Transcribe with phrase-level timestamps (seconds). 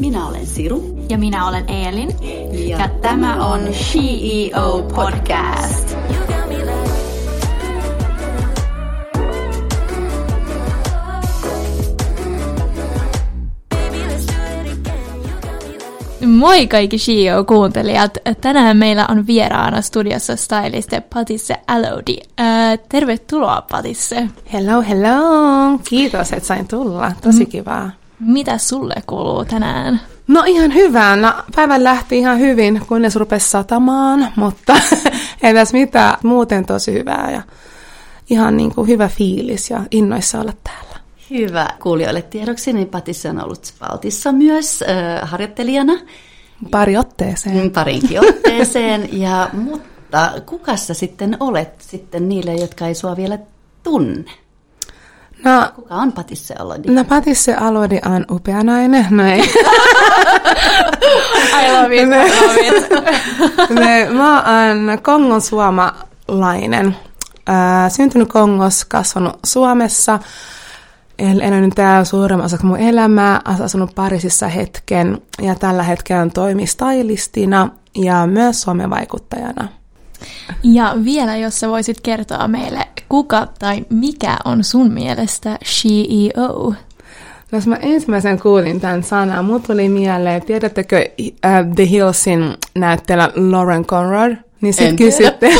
[0.00, 0.98] Minä olen Siru.
[1.08, 2.08] Ja minä olen Eelin.
[2.68, 5.96] Ja, ja tämä on CEO Podcast.
[16.26, 18.18] Moi kaikki CEO-kuuntelijat!
[18.40, 22.16] Tänään meillä on vieraana studiossa styliste Patisse Alodi.
[22.40, 24.28] Äh, tervetuloa Patisse.
[24.52, 25.78] Hello, hello!
[25.88, 27.12] Kiitos, että sain tulla.
[27.22, 27.50] Tosi mm.
[27.50, 27.99] kivaa.
[28.20, 30.00] Mitä sulle kuuluu tänään?
[30.28, 31.16] No ihan hyvää.
[31.16, 34.76] No, päivän lähti ihan hyvin, kunnes rupesi satamaan, mutta
[35.42, 36.18] ei tässä mitään.
[36.22, 37.42] Muuten tosi hyvää ja
[38.30, 41.00] ihan niin kuin hyvä fiilis ja innoissa olla täällä.
[41.30, 41.68] Hyvä.
[41.82, 45.92] Kuulijoille tiedoksi, niin Patissa on ollut Spaltissa myös äh, harjoittelijana.
[46.70, 47.56] Pari otteeseen.
[47.56, 49.08] Mm, parinkin otteeseen.
[49.22, 53.38] ja, mutta kuka sä sitten olet sitten niille, jotka ei sua vielä
[53.82, 54.30] tunne?
[55.44, 56.88] No, Kuka on Patisse Alodi?
[56.88, 59.06] No Patisse Alodi on upea nainen.
[59.10, 59.40] No ei.
[61.60, 62.90] I love it, I love it.
[63.80, 66.96] ne, mä oon Kongon suomalainen.
[67.48, 70.18] Äh, syntynyt Kongossa, kasvanut Suomessa.
[71.18, 78.26] Elänyt täällä suuremman osa mun elämää, asunut Pariisissa hetken ja tällä hetkellä toimii stylistina ja
[78.26, 79.68] myös somevaikuttajana.
[80.62, 86.74] Ja vielä, jos sä voisit kertoa meille, kuka tai mikä on sun mielestä CEO?
[87.52, 93.30] No, jos mä ensimmäisen kuulin tämän sanan, mut tuli mieleen, tiedättekö uh, The Hillsin näyttelijä
[93.36, 94.36] Lauren Conrad?
[94.60, 95.58] Niin sit kysyttiin,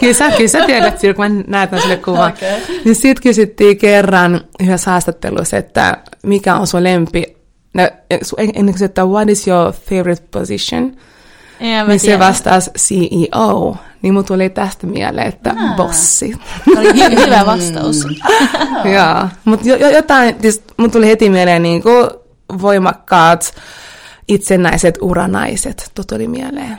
[0.00, 2.32] kyllä, sä, kyllä sä tiedät, kun mä näytän sille kuvan.
[2.32, 2.78] Okay.
[2.84, 7.36] Niin sit kysyttiin kerran yhdessä haastattelussa, että mikä on sun lempi,
[7.74, 7.88] no,
[8.38, 10.96] ennen kuin että what is your favorite position?
[11.62, 13.76] Niin se vastasi CEO.
[14.02, 15.76] Niin mun tuli tästä mieleen, että Aa.
[15.76, 16.34] bossi.
[16.78, 18.06] Oli hyvä vastaus.
[18.94, 22.10] Joo, mutta jo, jotain, siis mun tuli heti mieleen niin kuin
[22.62, 23.54] voimakkaat
[24.28, 26.78] itsenäiset uranaiset, tuo tuli mieleen.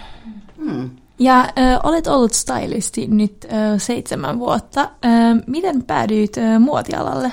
[0.58, 0.90] Hmm.
[1.20, 4.82] Ja ö, olet ollut stylisti nyt ö, seitsemän vuotta.
[4.82, 5.08] Ö,
[5.48, 7.32] miten päädyit ö, muotialalle?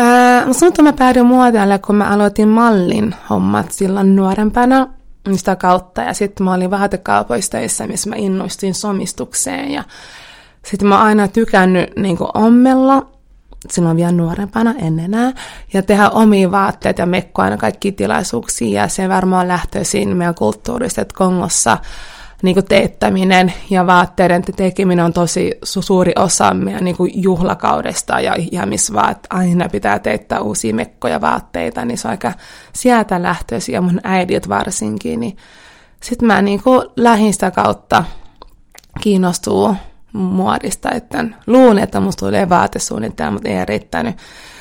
[0.00, 4.88] Öö, mä sanon, että mä päädyin muotialalle, kun mä aloitin mallin hommat silloin nuorempana
[5.34, 6.02] sitä kautta.
[6.02, 9.70] Ja sitten mä olin vaatekaupoissa missä mä innoistuin somistukseen.
[9.70, 9.84] Ja
[10.64, 13.06] sitten mä oon aina tykännyt niin ommella,
[13.70, 15.32] silloin vielä nuorempana, en enää,
[15.72, 18.82] ja tehdä omia vaatteita ja mekkoa aina kaikki tilaisuuksia.
[18.82, 21.78] Ja se varmaan lähtöisin meidän kulttuurista, että Kongossa
[22.42, 28.20] niin kuin teettäminen ja vaatteiden tekeminen on tosi su- suuri osa meidän niin kuin juhlakaudesta
[28.20, 28.34] ja
[29.10, 32.32] että aina pitää teettää uusia mekkoja vaatteita, niin se on aika
[32.72, 35.36] sieltä lähtöisin ja mun äidit varsinkin, niin
[36.00, 38.04] sitten mä niin kuin lähdin sitä kautta
[39.00, 39.74] kiinnostuu
[40.12, 44.16] muodista, että luun, että musta tulee vaatesuunnitelma, mutta ei riittänyt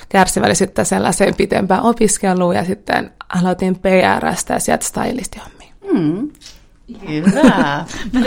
[0.09, 5.74] kärsivällisyyttä sellaiseen pitempään opiskeluun ja sitten aloitin PRstä ja sieltä stylistihommia.
[5.91, 6.30] Hmm.
[7.07, 7.85] Hyvä.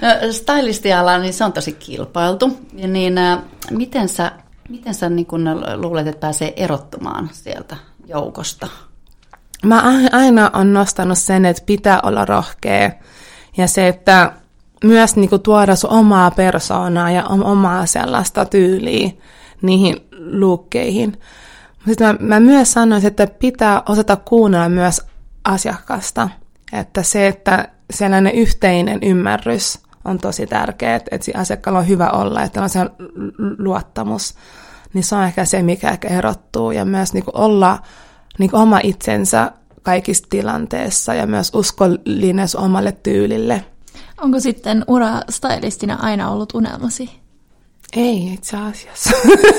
[0.02, 2.58] no, stylistiala, niin se on tosi kilpailtu.
[2.74, 3.38] Ja niin, äh,
[3.70, 4.32] miten sä,
[4.68, 7.76] miten sä niin kun luulet, että pääsee erottumaan sieltä
[8.06, 8.68] joukosta?
[9.64, 12.90] Mä aina on nostanut sen, että pitää olla rohkea.
[13.56, 14.32] Ja se, että
[14.84, 19.10] myös niin kuin tuoda sun omaa persoonaa ja omaa sellaista tyyliä
[19.62, 21.20] niihin luukkeihin.
[21.86, 25.02] Sitten mä, mä myös sanoisin, että pitää osata kuunnella myös
[25.46, 26.28] asiakasta.
[26.72, 32.62] Että se, että sellainen yhteinen ymmärrys on tosi tärkeää, että asiakkaalla on hyvä olla, että
[32.62, 32.80] on se
[33.58, 34.34] luottamus,
[34.94, 36.70] niin se on ehkä se, mikä ehkä erottuu.
[36.70, 37.78] Ja myös niin olla
[38.38, 39.52] niin oma itsensä
[39.82, 43.64] kaikissa tilanteissa ja myös uskollinen omalle tyylille.
[44.20, 47.25] Onko sitten ura stylistina aina ollut unelmasi?
[47.96, 49.10] Ei itse asiassa.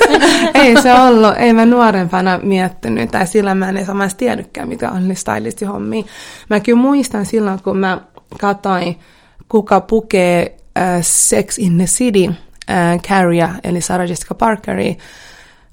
[0.63, 1.33] ei se ollut.
[1.37, 6.05] Ei mä nuorempana miettinyt, tai sillä mä en edes tiedäkään, mikä on stylistihommi.
[6.49, 8.01] Mä kyllä muistan silloin, kun mä
[8.39, 8.99] katsoin,
[9.49, 14.97] kuka pukee uh, Sex in the City, uh, Carrie, eli Sarah Jessica Parkeri,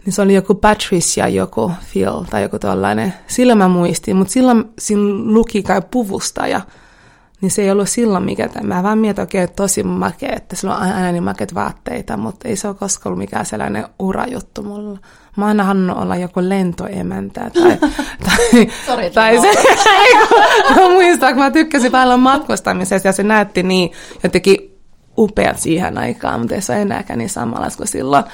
[0.04, 3.14] niin se oli joku Patricia joku Phil tai joku tällainen.
[3.26, 6.60] Sillä mä muistin, mutta silloin siinä luki kai puvustaja
[7.44, 8.74] niin se ei ollut silloin mikä tämä.
[8.74, 12.48] Mä vaan mietin, okei, okay, tosi makea, että sillä on aina niin makeat vaatteita, mutta
[12.48, 14.98] ei se ole koskaan ollut mikään sellainen urajuttu mulla.
[15.36, 17.78] Mä halunnut olla joku lentoemäntä tai,
[18.26, 19.52] tai, Sorry, tai se,
[20.76, 23.92] mä muistan, kun mä tykkäsin paljon matkustamisesta ja se näytti niin
[24.22, 24.78] jotenkin
[25.18, 28.24] upeat siihen aikaan, mutta ei se ole enääkään niin samalla kuin silloin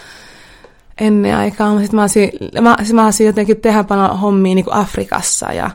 [1.00, 1.78] ennen aikaa.
[1.78, 2.30] Sitten mä olisin,
[2.60, 5.70] mä, mä olisin jotenkin tehdä paljon hommia niin kuin Afrikassa ja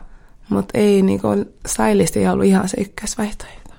[0.48, 1.28] mutta ei niinku,
[1.66, 3.70] stylisti ei ollut ihan se ykkösvaihtoehto.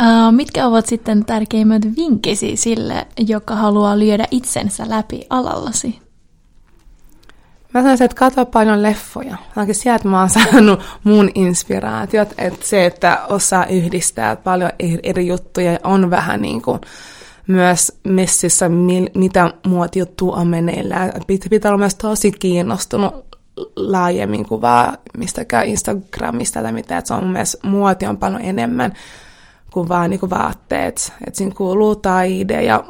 [0.00, 5.98] Uh, mitkä ovat sitten tärkeimmät vinkkisi sille, joka haluaa lyödä itsensä läpi alallasi?
[7.74, 9.36] Mä sanoisin, että katso paljon leffoja.
[9.56, 12.28] Ainakin sieltä mä oon saanut mun inspiraatiot.
[12.38, 14.70] Että se, että osaa yhdistää paljon
[15.02, 16.80] eri juttuja on vähän niin kuin
[17.46, 18.68] myös messissä,
[19.14, 21.12] mitä muut juttu on meneillään.
[21.50, 23.29] Pitää olla myös tosi kiinnostunut
[23.76, 26.98] laajemmin kuin vaan mistäkään Instagramista tai mitä.
[26.98, 28.92] Että se on mun mielestä muoti on paljon enemmän
[29.72, 31.12] kuin vaan niin kuin vaatteet.
[31.26, 32.84] Että siinä kuuluu taide ja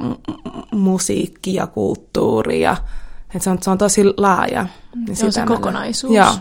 [0.73, 2.77] musiikki ja kulttuuri ja
[3.35, 4.67] että se, on, se on tosi laaja.
[5.07, 6.15] Niin se on se kokonaisuus.
[6.15, 6.33] Joo.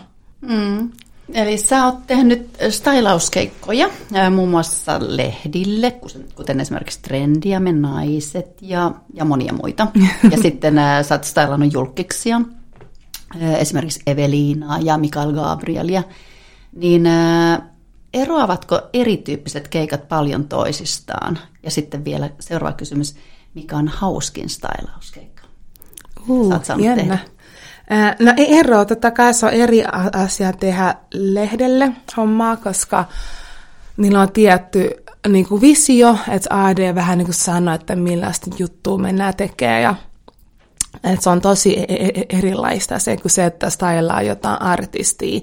[0.42, 0.90] Mm.
[1.34, 3.90] Eli sä oot tehnyt stylauskeikkoja
[4.32, 6.00] muun muassa lehdille,
[6.36, 9.88] kuten esimerkiksi Trendiamme, Naiset ja, ja monia muita.
[10.32, 10.76] Ja sitten
[11.08, 12.42] sä oot stylannut julkiksia,
[13.58, 16.04] esimerkiksi Eveliinaa ja Mikael Gabrielia.
[16.76, 17.08] Niin
[18.14, 21.40] eroavatko erityyppiset keikat paljon toisistaan?
[21.64, 23.16] Ja sitten vielä seuraava kysymys,
[23.54, 25.44] mikä on hauskin stylauskeikka?
[26.28, 26.54] Uh,
[26.84, 26.96] jännä.
[27.04, 27.18] Tehdä?
[28.20, 29.84] No ei eroa, totta kai se on eri
[30.14, 33.06] asia tehdä lehdelle hommaa, koska
[33.98, 34.92] niillä on tietty
[35.28, 39.96] niin kuin visio, että AD vähän niin kuin sanoo, että millaista juttua mennään tekemään ja
[41.04, 45.42] että se on tosi e-, e-, e-, erilaista se kuin se, että stylaa jotain artistia,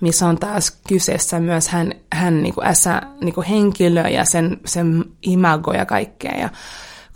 [0.00, 4.60] missä on taas kyseessä myös hän, hän niin kuin äsä, niin kuin henkilö ja sen,
[4.64, 6.38] sen imago ja kaikkea.
[6.38, 6.48] Ja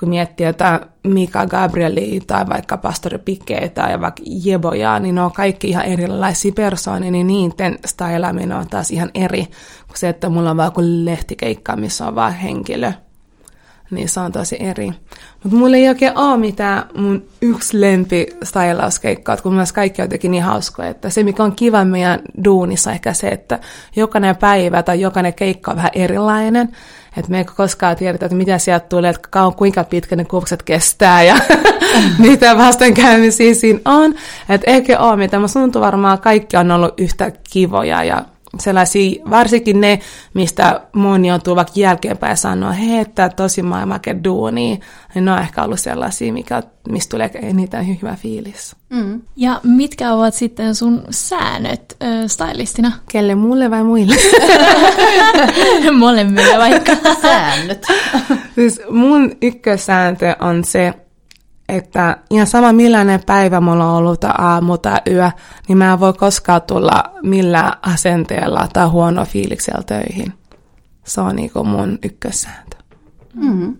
[0.00, 5.32] kun miettii jotain Mika Gabrieli tai vaikka Pastori Pique tai vaikka Jeboja, niin ne on
[5.32, 9.44] kaikki ihan erilaisia persoonia, niin niiden stylaaminen on taas ihan eri
[9.86, 12.92] kuin se, että mulla on vaan kuin lehtikeikka, missä on vaan henkilö.
[13.90, 14.86] Niin se on tosi eri.
[15.42, 20.30] Mutta mulla ei oikein ole mitään mun yksi lempi stylauskeikkaa, kun myös kaikki on jotenkin
[20.30, 20.88] niin hauskoja.
[20.88, 23.58] Että se, mikä on kiva meidän duunissa, ehkä se, että
[23.96, 26.68] jokainen päivä tai jokainen keikka on vähän erilainen.
[27.16, 31.22] Että me ei koskaan tiedetä, että mitä sieltä tulee, että kuinka pitkä ne kuvaukset kestää
[31.22, 31.36] ja
[32.18, 34.14] mitä vastenkäymisiä siinä on.
[34.48, 35.38] Että ehkä ole mitä.
[35.38, 38.24] Mä tuntuu varmaan kaikki on ollut yhtä kivoja ja
[38.60, 40.00] sellaisia, varsinkin ne,
[40.34, 44.80] mistä moni on tullut vaikka jälkeenpäin sanoa, hei, että tosi maailmanke duuni,
[45.14, 48.76] niin ne on ehkä ollut sellaisia, mikä, mistä tulee eniten hyvä fiilis.
[48.90, 49.20] Mm.
[49.36, 52.92] Ja mitkä ovat sitten sun säännöt äh, stylistina?
[53.12, 54.14] Kelle, mulle vai muille?
[55.98, 56.92] Molemmille vaikka.
[57.22, 57.86] Säännöt.
[58.54, 60.94] siis mun ykkössääntö on se,
[61.68, 65.30] että ihan sama millainen päivä mulla on ollut aamu tai yö,
[65.68, 70.32] niin mä en voi koskaan tulla millään asenteella tai huono fiiliksellä töihin.
[71.04, 72.76] Se on niinku mun ykkössääntö.
[73.34, 73.76] Mm-hmm.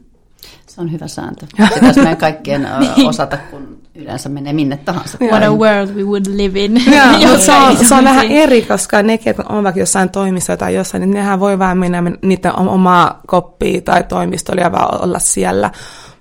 [0.67, 1.47] Se on hyvä sääntö.
[1.75, 3.09] Pitäisi meidän kaikkien niin.
[3.09, 5.19] osata, kun yleensä menee minne tahansa.
[5.21, 6.83] What a world we would live in.
[6.95, 10.57] Ja, mutta se on, se on vähän eri, koska nekin, että on vaikka jossain toimistossa
[10.57, 15.19] tai jossain, niin nehän voi vaan mennä niiden omaa koppia tai toimistolla ja vaan olla
[15.19, 15.71] siellä.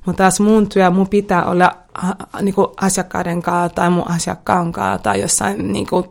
[0.06, 1.78] Mutta taas mun työ, mun pitää olla
[2.42, 6.06] niin kuin asiakkaiden kanssa tai mun asiakkaan kanssa tai jossain niin kuin,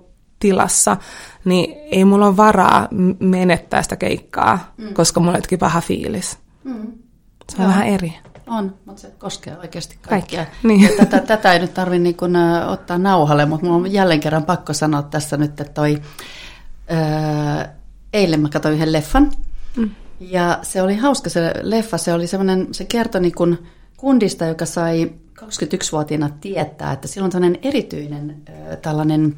[0.45, 0.97] tilassa,
[1.45, 2.89] niin ei mulla ole varaa
[3.19, 4.95] menettää sitä keikkaa, mm.
[4.95, 6.39] koska mulla on paha fiilis.
[6.65, 6.93] Mm.
[7.51, 7.69] Se on Joo.
[7.69, 8.13] vähän eri.
[8.47, 9.99] On, mutta se koskee oikeasti.
[10.09, 10.37] Kaikki.
[10.63, 10.91] Niin.
[10.97, 12.37] tätä, tätä ei nyt tarvitse niin kuin,
[12.67, 16.03] ottaa nauhalle, mutta mulla on jälleen kerran pakko sanoa tässä nyt, että toi,
[16.89, 17.75] ää,
[18.13, 19.31] eilen mä katsoin yhden leffan,
[19.77, 19.91] mm.
[20.21, 23.67] ja se oli hauska se leffa, se oli semmoinen, se kertoi niin kuin,
[24.05, 28.43] kundista, joka sai 21-vuotiaana tietää, että sillä on tällainen erityinen
[28.83, 29.37] tällainen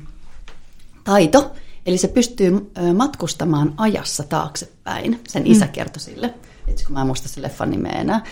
[1.05, 1.53] taito,
[1.87, 5.21] eli se pystyy matkustamaan ajassa taaksepäin.
[5.29, 5.51] Sen mm.
[5.51, 6.35] isä kertoi sille.
[6.69, 8.25] Itse kun mä en muista sen leffan nimeä enää.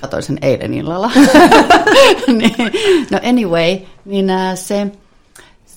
[0.00, 1.10] Katoin sen eilen illalla.
[2.38, 2.72] niin,
[3.10, 4.92] no anyway, niin se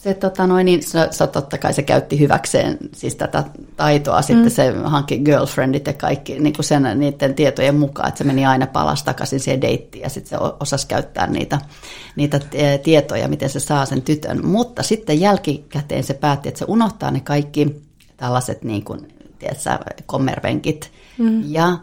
[0.04, 3.44] se, tota noin, niin, se, se, totta kai se käytti hyväkseen siis tätä
[3.76, 4.24] taitoa, mm.
[4.24, 8.46] sitten se hankki girlfriendit ja kaikki niin kuin sen, niiden tietojen mukaan, että se meni
[8.46, 11.60] aina palas takaisin siihen deittiin ja sitten se osasi käyttää niitä,
[12.16, 12.40] niitä
[12.84, 14.46] tietoja, miten se saa sen tytön.
[14.46, 17.82] Mutta sitten jälkikäteen se päätti, että se unohtaa ne kaikki
[18.18, 19.08] tällaiset niin kuin,
[19.40, 21.44] tiedätkö, kommervenkit mm.
[21.54, 21.78] ja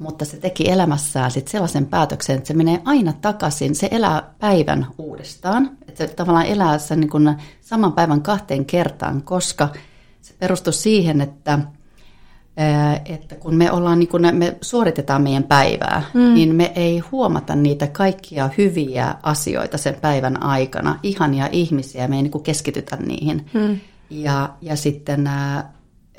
[0.00, 4.86] mutta se teki elämässään sit sellaisen päätöksen, että se menee aina takaisin, se elää päivän
[4.98, 9.68] uudestaan, että se tavallaan elää sen niin kuin saman päivän kahteen kertaan, koska
[10.20, 11.58] se perustuu siihen, että,
[13.04, 16.34] että kun me, ollaan, niin kun me suoritetaan meidän päivää, mm.
[16.34, 22.22] niin me ei huomata niitä kaikkia hyviä asioita sen päivän aikana, ihania ihmisiä, me ei
[22.22, 23.46] niin keskitytä niihin.
[23.54, 23.80] Mm.
[24.10, 25.30] Ja, ja sitten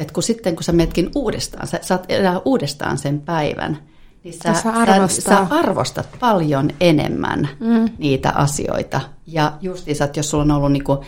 [0.01, 3.77] että kun sitten kun sä menetkin uudestaan, sä saat elää uudestaan sen päivän,
[4.23, 4.71] niin sä, sä,
[5.07, 7.89] sä, sä arvostat paljon enemmän mm.
[7.97, 9.01] niitä asioita.
[9.27, 11.03] Ja justiinsa, että jos sulla on ollut niinku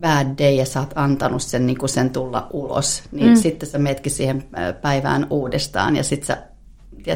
[0.00, 3.36] bad day ja sä oot antanut sen, niinku sen tulla ulos, niin mm.
[3.36, 4.44] sitten sä menetkin siihen
[4.82, 6.42] päivään uudestaan ja sitten sä,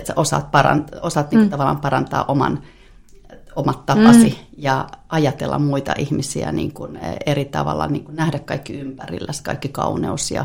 [0.04, 1.50] sä osaat, parant, osaat niinku mm.
[1.50, 2.62] tavallaan parantaa oman
[3.56, 4.45] omat tapasi mm.
[4.56, 10.30] Ja ajatella muita ihmisiä niin kuin eri tavalla, niin kuin nähdä kaikki ympärillä, kaikki kauneus
[10.30, 10.44] ja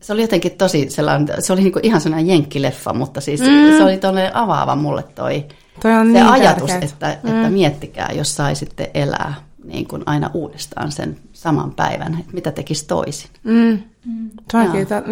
[0.00, 3.46] se oli jotenkin tosi sellainen, se oli niin kuin ihan sellainen jenkkileffa, mutta siis mm.
[3.76, 5.44] se oli toinen avaava mulle toi,
[5.82, 7.36] toi on se niin ajatus, että, mm.
[7.36, 12.86] että miettikää, jos saisitte elää niin kuin aina uudestaan sen saman päivän, että mitä tekisi
[12.86, 13.30] toisin.
[13.44, 13.82] Mm.
[14.04, 14.30] Mm.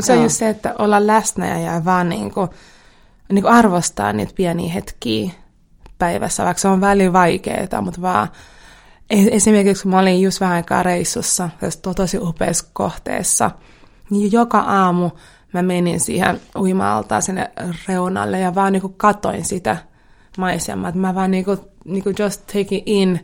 [0.00, 2.48] Se on just se, että olla läsnä ja vaan niin kuin,
[3.32, 5.30] niin kuin arvostaa niitä pieniä hetkiä
[5.98, 8.28] päivässä, vaikka se on väli vaikeaa, mutta vaan
[9.10, 11.50] esimerkiksi kun mä olin just vähän aikaa reissussa,
[11.96, 13.50] tosi upeassa kohteessa,
[14.10, 15.10] niin joka aamu
[15.52, 17.50] mä menin siihen uima sinne
[17.88, 19.76] reunalle ja vaan niinku katoin sitä
[20.38, 20.92] maisemaa.
[20.92, 23.20] Mä vaan niinku, niinku just taking in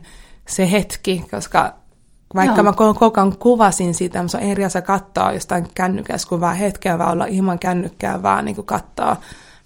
[0.47, 1.73] se hetki, koska
[2.35, 2.63] vaikka Joo.
[2.63, 6.55] mä koko ajan kuvasin sitä, mutta se on eri asia katsoa jostain kännykässä, kun vaan
[6.55, 9.17] hetkeä vaan olla ilman kännykkää, vaan niinku katsoa.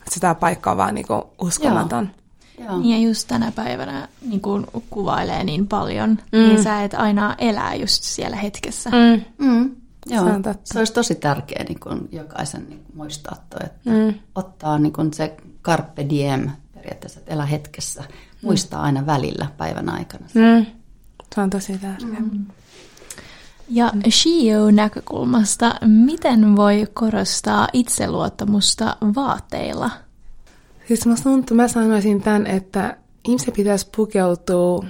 [0.10, 2.04] Sitä paikkaa on vaan niinku uskomaton.
[2.04, 2.27] Joo.
[2.58, 2.82] Joo.
[2.84, 6.38] Ja just tänä päivänä niin kun kuvailee niin paljon, mm.
[6.40, 8.90] niin sä et aina elää just siellä hetkessä.
[8.90, 9.46] Mm.
[9.48, 9.76] Mm.
[10.06, 10.74] Joo, se, on totta.
[10.74, 14.14] se olisi tosi tärkeää niin kun jokaisen niin kun muistaa, että mm.
[14.36, 18.04] ottaa niin kun se carpe diem periaatteessa, että elää hetkessä,
[18.42, 20.26] muistaa aina välillä päivän aikana.
[20.34, 20.66] Mm.
[21.36, 22.20] Se on tosi tärkeää.
[22.20, 22.46] Mm.
[23.70, 29.92] Ja Shio-näkökulmasta, miten voi korostaa itseluottamusta vaatteilla?
[30.88, 34.86] Siis mä, tuntuu, mä sanoisin tämän, että ihmisen pitäisi pukeutua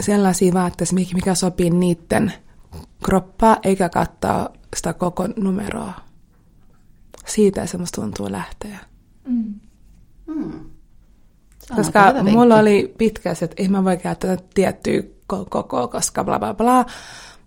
[0.00, 2.32] sellaisiin vaatteisiin, mikä sopii niiden
[3.04, 5.92] kroppaa, eikä kattaa sitä koko numeroa.
[7.26, 8.78] Siitä se musta tuntuu lähteä.
[9.28, 9.54] Mm.
[10.26, 10.60] Mm.
[11.76, 16.54] Koska mulla oli pitkä se, että ei mä voi käyttää tiettyä koko, koska bla bla
[16.54, 16.86] bla.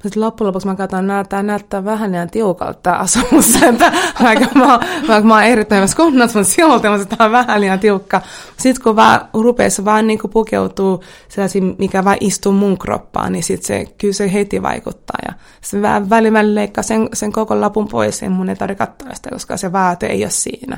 [0.04, 3.92] Sitten loppujen lopuksi mä katson, että tämä näyttää vähän liian tiukalta tämä asumus, että
[4.24, 8.22] vaikka mä, vaikka mä oon erittäin kunnossa, mutta silti tämä on vähän liian tiukka.
[8.58, 13.44] Sitten kun vaan rupeaa vaan niin kuin pukeutuu sellaisiin, mikä vaan istuu mun kroppaan, niin
[13.44, 15.18] sitten se, kyllä se heti vaikuttaa.
[15.28, 19.14] Ja se vähän välillä leikkaa sen, sen koko lapun pois, ja mun ei tarvitse katsoa
[19.14, 20.78] sitä, koska se vaate ei ole siinä.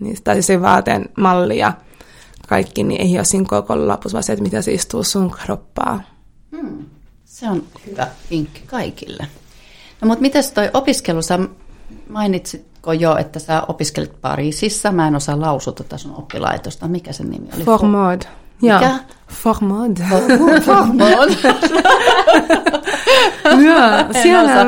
[0.00, 1.72] Niin, tai siis se vaateen malli ja
[2.48, 6.02] kaikki, niin ei ole siinä koko lapussa, vaan se, että mitä se istuu sun kroppaan.
[7.30, 9.26] Se on hyvä vinkki kaikille.
[10.00, 11.38] No mutta miten toi opiskelu, sä
[12.08, 17.30] mainitsitko jo, että sä opiskelit Pariisissa, mä en osaa lausua tätä sun oppilaitosta, mikä sen
[17.30, 17.64] nimi oli?
[17.64, 18.22] Formod.
[18.62, 18.98] Mikä?
[19.28, 19.96] Formod.
[20.66, 21.30] Formod.
[23.66, 24.66] Joo, siellä.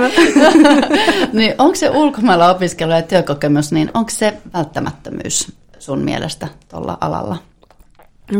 [1.33, 7.37] niin, onko se ulkomailla opiskelu ja työkokemus, niin onko se välttämättömyys sun mielestä tuolla alalla?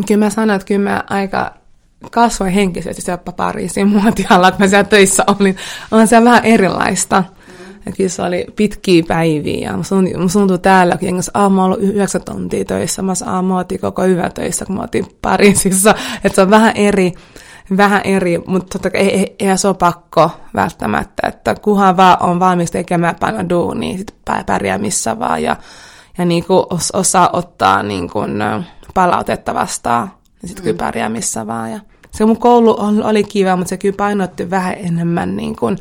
[0.07, 1.62] Kyllä mä sanon, että kyllä mä aika
[2.11, 5.57] kasvoin henkisesti siellä Pariisin muotialla, että mä siellä töissä olin.
[5.91, 7.25] On se vähän erilaista.
[7.87, 12.65] Ja kyllä se oli pitkiä päiviä mun tuntui täällä, kun jengissä aamu ollut yhdeksän tuntia
[12.65, 15.95] töissä, mä aamu koko yö töissä, kun mä otin Pariisissa.
[16.25, 17.13] Että se on vähän eri,
[17.77, 22.41] vähän eri, mutta totta ei, ei, ei se ole pakko välttämättä, että kunhan vaan on
[22.41, 24.15] valmis tekemään paljon duunia, niin sit
[24.47, 25.57] pärjää missä vaan ja,
[26.19, 28.33] ja niin kuin osaa ottaa niin kuin
[28.95, 30.11] palautetta vastaan,
[30.43, 31.73] niin sitten kyllä pärjää missä vaan.
[31.73, 31.81] Ja
[32.11, 35.79] se mun koulu oli kiva, mutta se kyllä painotti vähän enemmän niin kuin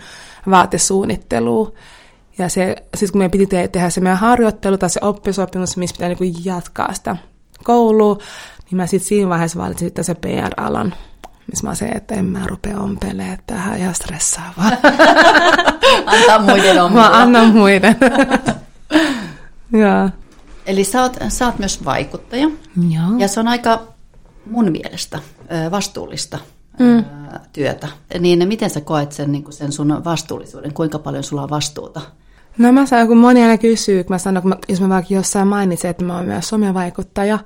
[0.49, 1.71] vaatesuunnittelua.
[2.37, 5.93] Ja se, siis kun meidän piti te- tehdä se meidän harjoittelu tai se oppisopimus, missä
[5.93, 7.15] pitää niin jatkaa sitä
[7.63, 8.17] koulua,
[8.65, 10.93] niin mä sitten siinä vaiheessa valitsin sitten se PR-alan,
[11.47, 14.71] missä mä se, että en mä rupea ompelemaan tähän ihan stressaavaa.
[16.05, 17.09] Antaa muiden ompelua.
[17.09, 17.95] Mä annan muiden.
[19.81, 20.09] Joo.
[20.65, 22.49] Eli sä oot, sä oot myös vaikuttaja.
[22.89, 23.17] Joo.
[23.17, 23.87] Ja se on aika
[24.45, 25.19] mun mielestä
[25.71, 26.37] vastuullista
[26.79, 27.05] mm.
[27.53, 27.87] työtä.
[28.19, 30.73] Niin miten sä koet sen, niin sen sun vastuullisuuden?
[30.73, 32.01] Kuinka paljon sulla on vastuuta?
[32.57, 35.13] No mä sanon, kun moni aina kysyy, kun mä sanon, kun mä, jos mä vaikka
[35.13, 37.39] jossain mainitsen, että mä oon myös somevaikuttaja,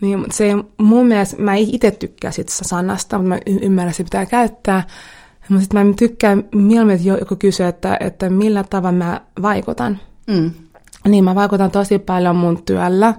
[0.00, 4.26] niin se mun mielestä, mä itse tykkää siitä sanasta, mutta mä y- ymmärrän, että pitää
[4.26, 4.86] käyttää.
[5.48, 9.98] Mutta sitten mä tykkään mieluummin, että joku kysyy, että, että millä tavalla mä vaikutan.
[10.26, 10.50] Mm.
[11.08, 13.14] Niin mä vaikutan tosi paljon mun työllä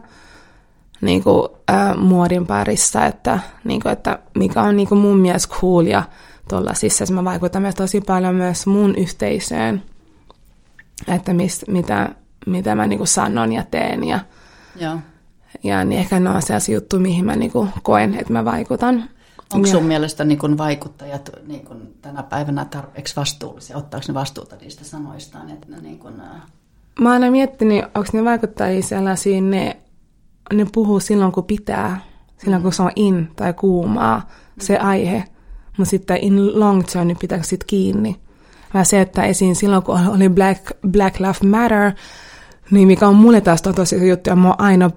[1.01, 5.56] niin kuin, äh, muodin parissa, että, niin kuin, että mikä on niin kuin mun mielestä
[5.56, 6.03] cool ja
[6.50, 7.13] tuollaisissa.
[7.13, 9.84] Mä vaikutan myös tosi paljon myös mun yhteisöön,
[11.08, 12.10] että mis, mitä,
[12.46, 14.03] mitä mä niin kuin sanon ja teen.
[14.03, 14.20] Ja,
[14.75, 14.98] Joo.
[15.63, 19.10] ja niin ehkä ne on sellaisia juttuja, mihin mä niin kuin koen, että mä vaikutan.
[19.53, 19.88] Onko sun ja.
[19.88, 23.77] mielestä niin kun vaikuttajat niin kun tänä päivänä tarpeeksi vastuullisia?
[23.77, 25.50] Ottaako ne vastuuta niistä sanoistaan?
[25.50, 26.13] Että ne niin kun.
[27.00, 29.77] Mä oon aina miettinyt, onko ne vaikuttajia sellaisia, ne
[30.53, 32.01] ne puhuu silloin, kun pitää,
[32.38, 34.27] silloin, kun se on in tai kuumaa,
[34.60, 35.24] se aihe.
[35.77, 38.15] Mutta sitten in long term niin pitääkö sitten kiinni.
[38.74, 41.91] Mä se, että esiin silloin, kun oli Black, Black Lives Matter,
[42.71, 44.89] Niin, mikä on mulle taas tosi juttu, ja mä oon aina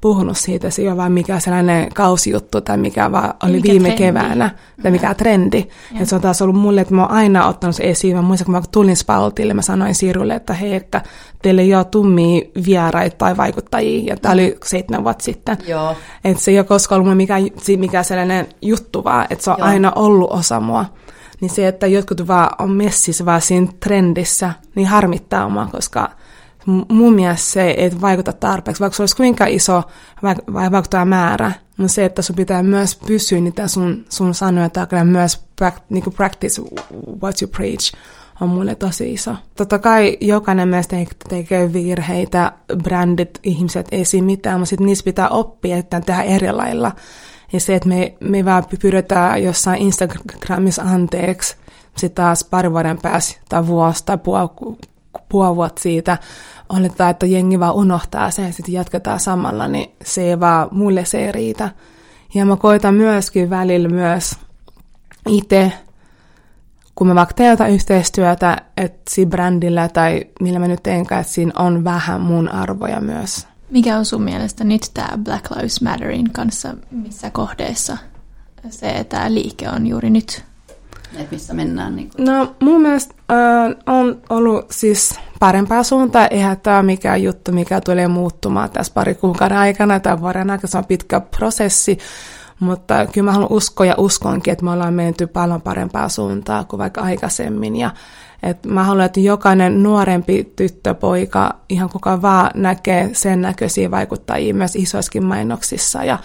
[0.00, 3.88] puhunut siitä, se ei ole vaan mikä sellainen kausijuttu, tai mikä vaan oli mikä viime
[3.88, 4.02] trendi.
[4.02, 4.50] keväänä,
[4.82, 5.66] tai mikä trendi.
[6.00, 8.16] Ja se on taas ollut mulle, että mä oon aina ottanut se esiin.
[8.16, 11.02] Mä muistan, kun mä tulin Spaltille, mä sanoin Sirulle, että hei, että
[11.42, 15.58] teille ei ole tummia vieraita tai vaikuttajia, ja tämä oli seitsemän vuotta sitten.
[15.68, 15.96] Joo.
[16.24, 17.34] Että se ei ole koskaan ollut mikä,
[17.76, 19.68] mikä sellainen juttu vaan, että se on Joo.
[19.68, 20.84] aina ollut osa mua.
[21.40, 26.10] Niin se, että jotkut vaan on messissä vaan siinä trendissä, niin harmittaa omaa, koska
[26.66, 29.82] mun mielestä se ei vaikuta tarpeeksi, vaikka se olisi kuinka iso
[30.52, 35.04] vai vaikuttaa määrä, mutta se, että sun pitää myös pysyä niitä sun, sun sanoja takana,
[35.04, 35.40] myös
[35.90, 36.62] niinku practice
[37.22, 37.94] what you preach,
[38.40, 39.34] on mulle tosi iso.
[39.56, 40.96] Totta kai jokainen meistä
[41.28, 42.52] tekee virheitä,
[42.82, 46.92] brändit, ihmiset, ei siinä mitään, mutta sitten niissä pitää oppia, että tehdä eri lailla.
[47.52, 51.56] Ja se, että me, me vaan pyydetään jossain Instagramissa anteeksi,
[51.96, 54.76] sitten taas pari vuoden päästä tai vuosi tai puoli,
[55.32, 56.18] vuotta siitä
[56.68, 61.04] oletetaan, että jengi vaan unohtaa sen ja sitten jatketaan samalla, niin se ei vaan, mulle
[61.04, 61.70] se ei riitä.
[62.34, 64.36] Ja mä koitan myöskin välillä myös
[65.28, 65.72] itse,
[66.94, 71.52] kun mä vaikka teen yhteistyötä, että siinä brändillä tai millä mä nyt teenkään, että siinä
[71.58, 73.46] on vähän mun arvoja myös.
[73.70, 77.98] Mikä on sun mielestä nyt tämä Black Lives Matterin kanssa, missä kohdeessa
[78.70, 80.44] se tämä liike on juuri nyt?
[81.16, 81.96] Että missä mennään?
[81.96, 82.10] Niin?
[82.18, 86.26] No mun mielestä äh, on ollut siis parempaa suuntaa.
[86.26, 90.70] Eihän tämä mikään juttu, mikä tulee muuttumaan tässä pari kuukauden aikana tai vuoden aikana.
[90.70, 91.98] Se on pitkä prosessi.
[92.60, 96.78] Mutta kyllä mä haluan uskoa ja uskonkin, että me ollaan menty paljon parempaa suuntaa kuin
[96.78, 97.76] vaikka aikaisemmin.
[97.76, 97.90] Ja
[98.42, 104.54] että mä haluan, että jokainen nuorempi tyttö, poika, ihan kuka vaan näkee sen näköisiä vaikuttajia
[104.54, 106.04] myös isoissakin mainoksissa.
[106.04, 106.18] Ja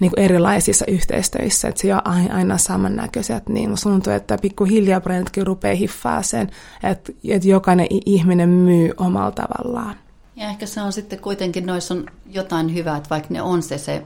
[0.00, 5.46] niin kuin erilaisissa yhteistöissä, että se on aina samannäköiset, niin musta tuntuu, että pikkuhiljaa bränditkin
[5.46, 6.50] rupeaa hiffaa sen,
[6.82, 9.94] että, että jokainen ihminen myy omalla tavallaan.
[10.36, 13.78] Ja ehkä se on sitten kuitenkin, noissa on jotain hyvää, että vaikka ne on se,
[13.78, 14.02] se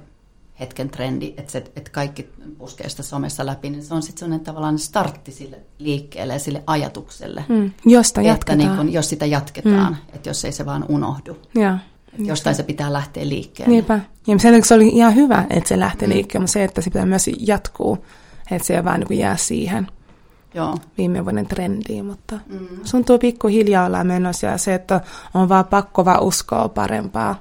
[0.61, 2.29] hetken trendi, että, se, että kaikki
[2.59, 6.63] puskee sitä somessa läpi, niin se on sitten sellainen tavallaan startti sille liikkeelle ja sille
[6.67, 7.45] ajatukselle.
[7.49, 8.59] Mm, josta että jatketaan.
[8.59, 10.15] Niin kun, jos sitä jatketaan, mm.
[10.15, 11.37] että jos ei se vaan unohdu.
[12.19, 12.25] Ja.
[12.27, 13.73] Jostain se pitää lähteä liikkeelle.
[13.73, 14.01] Niinpä.
[14.27, 16.15] Ja sen se oli ihan hyvä, että se lähtee mm.
[16.15, 18.07] liikkeelle, mutta se, että se pitää myös jatkuu,
[18.51, 19.87] että se ei vaan niin jää siihen
[20.55, 20.77] Joo.
[20.99, 22.69] viime vuoden trendiin, mutta mm.
[22.85, 25.01] sun tuo pikkuhiljaa olla menossa ja se, että
[25.35, 27.41] on vaan pakko vaan uskoa parempaa.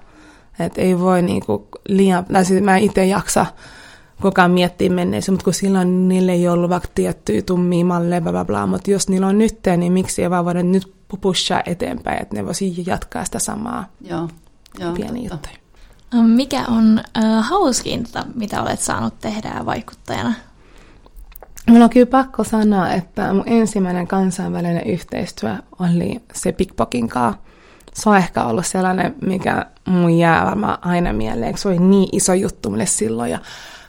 [0.60, 3.46] Että ei voi niinku liian, tai siis mä itse jaksa
[4.22, 8.32] koko ajan miettiä menneisyyttä, mutta kun silloin niille ei ollut vaikka tiettyjä tummia malleja, bla
[8.32, 12.22] bla bla, mutta jos niillä on nyt, niin miksi ei vaan voida nyt pushaa eteenpäin,
[12.22, 13.86] että ne voisi jatkaa sitä samaa.
[14.02, 14.28] Joo.
[14.96, 15.50] Pieni totta.
[15.50, 16.28] juttu.
[16.28, 20.34] Mikä on äh, hauskinta, mitä olet saanut tehdä vaikuttajana?
[21.68, 27.42] Minulla on kyllä pakko sanoa, että mun ensimmäinen kansainvälinen yhteistyö oli se Pickpokin kanssa.
[27.94, 31.58] Se on ehkä ollut sellainen, mikä mun jää varmaan aina mieleen.
[31.58, 33.32] Se oli niin iso juttu mulle silloin.
[33.32, 33.40] Ja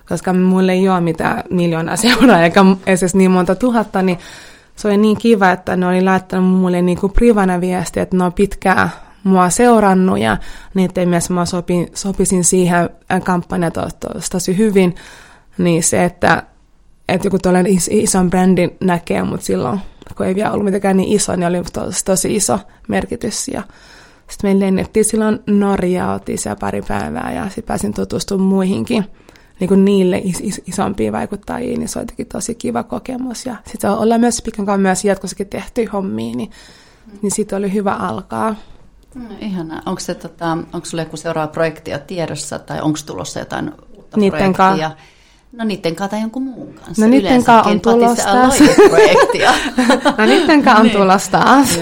[0.09, 4.19] koska mulle ei ole mitään miljoonaa seuraa eikä edes niin monta tuhatta, niin
[4.77, 8.25] se oli niin kiva, että ne oli laittanut mulle niin kuin privana viestiä, että ne
[8.25, 8.91] on pitkää
[9.27, 10.37] mua seurannut ja
[10.75, 12.91] niiden mielessä mä sopin, sopisin siihen
[13.25, 13.73] kampanjaan
[14.31, 14.95] tosi hyvin,
[15.59, 16.43] niin se, että,
[17.09, 19.81] että joku tuollainen is, ison brändin näkee, mutta silloin,
[20.17, 22.59] kun ei vielä ollut mitenkään niin iso, niin oli tosi, tosi iso
[22.89, 23.49] merkitys.
[23.49, 23.63] Ja
[24.31, 29.05] sitten me lennettiin silloin Norjaa, oltiin siellä pari päivää ja sitten pääsin tutustumaan muihinkin
[29.61, 33.47] niin kuin niille is, is, isompiin vaikuttajiin, niin se oli tosi kiva kokemus.
[33.47, 36.51] Ja sitten ollaan myös pitkän myös jatkossakin tehty hommia, niin,
[37.23, 38.57] niin siitä oli hyvä alkaa.
[39.17, 39.83] No, ihanaa.
[39.87, 44.53] Onko, se, tota, onko sulla joku seuraava projekti tiedossa tai onko tulossa jotain uutta niitten
[44.53, 44.91] projektia?
[44.91, 44.97] Ka-
[45.53, 47.03] No niiden kanssa tai jonkun muun kanssa.
[47.03, 48.55] No niiden kanssa on tulossa taas.
[48.89, 49.53] projektia.
[50.19, 50.97] no niiden kanssa on niin.
[50.97, 51.79] tulossa taas.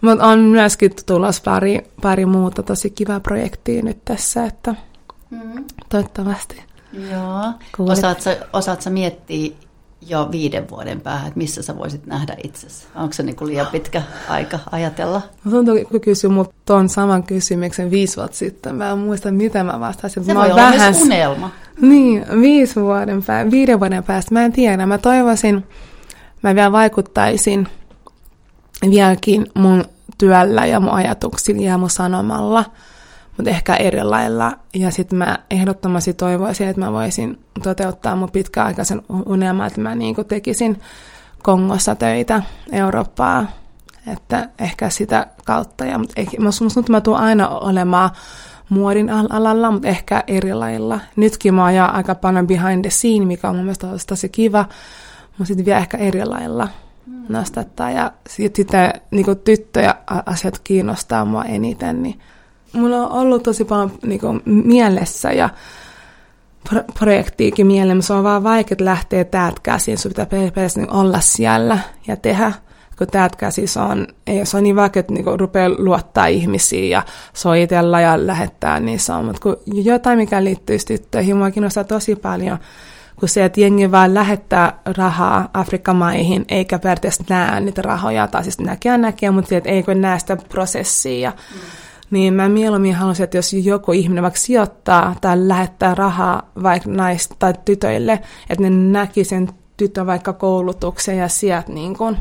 [0.00, 4.74] Mutta on myöskin tulossa pari, pari muuta tosi kivaa projektia nyt tässä, että
[5.30, 5.64] mm.
[5.88, 6.62] toivottavasti.
[7.10, 7.52] Joo.
[7.78, 9.52] Osaatko, osaatko miettiä
[10.08, 12.86] jo viiden vuoden päähän, että missä sä voisit nähdä itsesi?
[12.94, 15.22] Onko se niin kuin liian pitkä aika ajatella?
[15.50, 18.74] Tuntuu, kun kysyin mut tuon saman kysymyksen viisi vuotta sitten.
[18.74, 20.24] Mä en muista, mitä mä vastasin.
[20.24, 20.80] Se mä voi olla vähän...
[20.80, 21.50] myös unelma.
[21.80, 23.50] Niin, vuoden vuoden pää...
[23.50, 24.34] viiden vuoden päästä.
[24.34, 24.86] Mä en tiedä.
[24.86, 25.64] Mä toivoisin,
[26.42, 27.68] mä vielä vaikuttaisin
[28.90, 29.84] vieläkin mun
[30.18, 32.64] työllä ja mun ajatuksilla ja mun sanomalla–
[33.36, 34.52] mutta ehkä eri lailla.
[34.74, 40.24] Ja sitten mä ehdottomasti toivoisin, että mä voisin toteuttaa mun pitkäaikaisen unelman, että mä niinku
[40.24, 40.80] tekisin
[41.42, 42.42] Kongossa töitä
[42.72, 43.46] Eurooppaa.
[44.12, 45.84] Että ehkä sitä kautta.
[45.84, 48.10] Ja, mutta ehkä, musta että mä tuun aina olemaan
[48.68, 51.00] muodin alalla, mutta ehkä eri lailla.
[51.16, 54.64] Nytkin mä oon aika paljon behind the scene, mikä on mun mielestä tosi, kiva,
[55.28, 56.68] mutta sitten vielä ehkä eri lailla
[57.06, 57.24] mm.
[57.28, 57.90] nostattaa.
[57.90, 59.94] Ja sitten niin tyttöjä
[60.26, 62.20] asiat kiinnostaa mua eniten, niin
[62.74, 65.48] mulla on ollut tosi paljon niin kuin, mielessä ja
[66.70, 69.98] pro- projektiikin mieleen, se on vaan vaikea lähteä täältä käsin.
[69.98, 72.52] Sun pitää periaatteessa niin olla siellä ja tehdä
[72.98, 76.90] kun täältä käsin se on, ei, se on niin vaikea, että niin rupeaa luottaa ihmisiin
[76.90, 79.24] ja soitella ja lähettää, niin on.
[79.24, 82.58] Mutta kun jotain, mikä liittyy tyttöihin, mua kiinnostaa tosi paljon,
[83.20, 88.42] kun se, että jengi vaan lähettää rahaa Afrikan maihin, eikä periaatteessa näe niitä rahoja, tai
[88.42, 91.30] siis näkee näkee, mutta se, että eikö näe sitä prosessia.
[91.30, 91.60] Mm.
[92.10, 97.36] Niin mä mieluummin haluaisin, että jos joku ihminen vaikka sijoittaa tai lähettää rahaa vaikka naista
[97.38, 98.12] tai tytöille,
[98.50, 102.16] että ne näki sen tytön vaikka koulutukseen ja sieltä niin kuin,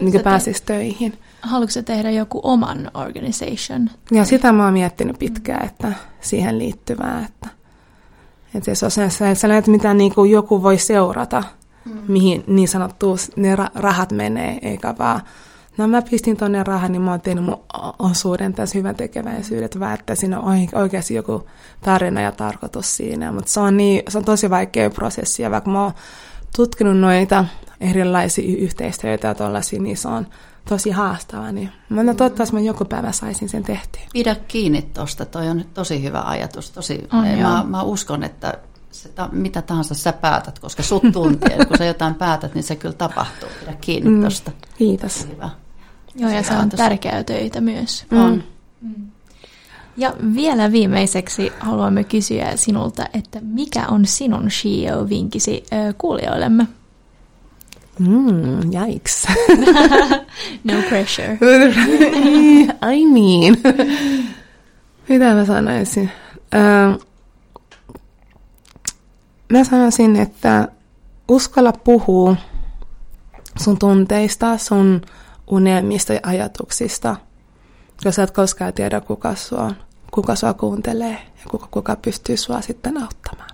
[0.00, 1.18] niin kuin pääsisi töihin.
[1.42, 3.90] Haluatko tehdä joku oman organization?
[4.10, 7.48] Ja sitä mä oon miettinyt pitkään, että siihen liittyvää, että,
[8.54, 11.44] että se on sellainen, että mitä niin kuin joku voi seurata,
[11.84, 11.98] mm.
[12.08, 15.20] mihin niin sanottu ne rahat menee, eikä vaan
[15.78, 17.64] No mä pistin tonne rahan, niin mä oon tehnyt mun
[17.98, 21.46] osuuden tässä hyvän tekeväisyydet, vaan että siinä on oikeasti joku
[21.80, 23.32] tarina ja tarkoitus siinä.
[23.32, 25.92] Mutta se on, niin, se on tosi vaikea prosessi, ja vaikka mä oon
[26.56, 27.44] tutkinut noita
[27.80, 30.26] erilaisia yhteistyötä ja tollaisia, niin se on
[30.68, 31.52] tosi haastava.
[31.52, 32.16] Niin mä mm.
[32.16, 34.02] toivottavasti mä joku päivä saisin sen tehtyä.
[34.12, 36.70] Pidä kiinni tuosta, toi on nyt tosi hyvä ajatus.
[36.70, 38.58] Tosi, on, mä, mä uskon, että
[38.90, 42.94] se, mitä tahansa sä päätät, koska sut tuntien, kun sä jotain päätät, niin se kyllä
[42.94, 43.48] tapahtuu.
[43.60, 44.50] Pidä kiinni mm, tuosta.
[44.78, 45.28] Kiitos.
[45.28, 45.50] Hyvä.
[46.16, 48.06] Joo, ja se on tärkeää töitä myös.
[48.10, 48.18] Mm.
[48.18, 48.44] On.
[48.80, 49.10] Mm.
[49.96, 55.64] Ja vielä viimeiseksi haluamme kysyä sinulta, että mikä on sinun Shio-vinkisi
[55.98, 56.66] kuulijoillemme?
[57.98, 59.26] Mm, yikes.
[60.64, 61.38] no pressure.
[62.94, 63.56] I mean.
[65.08, 66.10] Mitä mä sanoisin?
[69.52, 70.68] Mä sanoisin, että
[71.28, 72.36] uskalla puhua
[73.58, 75.02] sun tunteista, sun
[75.46, 77.16] unelmista ja ajatuksista,
[78.04, 79.70] jos et koskaan tiedä, kuka sua,
[80.10, 83.50] kuka sua kuuntelee ja kuka, kuka pystyy sua sitten auttamaan.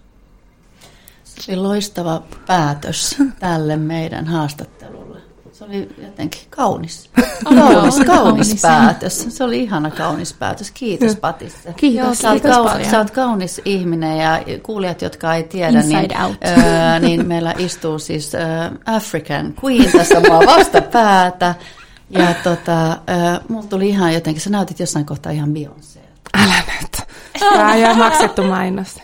[1.25, 5.21] Se oli loistava päätös tälle meidän haastattelulle.
[5.53, 7.11] Se oli jotenkin kaunis.
[7.45, 9.27] Kaunis, kaunis, kaunis päätös.
[9.29, 10.71] Se oli ihana kaunis päätös.
[10.71, 11.73] Kiitos Patissa.
[11.73, 15.99] Kiitos, Joo, sä, kiitos kaunis, sä oot kaunis ihminen ja kuulijat, jotka ei tiedä, Inside
[15.99, 16.37] niin, out.
[16.45, 18.39] Ö, niin meillä istuu siis ö,
[18.87, 21.55] African Queen tässä mua vastapäätä.
[22.11, 26.01] Ja tota, äh, mulla tuli ihan jotenkin, sä näytit jossain kohtaa ihan Beyoncé.
[26.35, 27.03] Älä nyt.
[27.41, 28.99] Tämä ei ole maksettu mainos.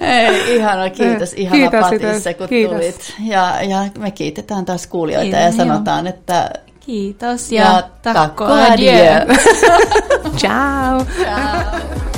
[0.00, 1.32] Ei, ihana, kiitos.
[1.32, 2.76] Ihana kiitos, Patissa, kun kiitos.
[2.76, 3.14] tulit.
[3.24, 6.50] Ja, ja me kiitetään taas kuulijoita kiitos, ja sanotaan, että
[6.86, 9.26] Kiitos ja, ja takko adieu.
[10.38, 11.04] Ciao.
[11.04, 12.12] Ciao.